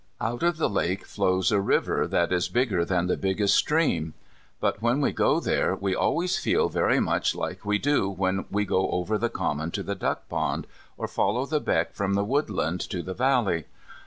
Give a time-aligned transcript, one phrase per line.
[0.19, 4.15] Out of the lake flows a river, that is bigger than the biggest stream.
[4.59, 8.65] But when we go there we always feel very much like we do when we
[8.65, 10.65] go over the common to the duck pond,
[10.97, 13.65] or follow the beck from the woodland to the valley.